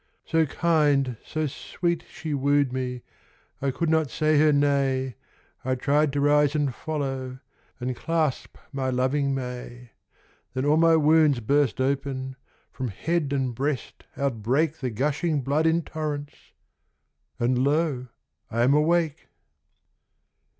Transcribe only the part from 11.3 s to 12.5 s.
burst open,